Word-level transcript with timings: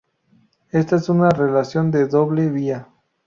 Esta 0.71 0.95
es 0.95 1.09
una 1.09 1.29
relación 1.29 1.91
de 1.91 2.07
doble 2.07 2.49
vía. 2.49 2.87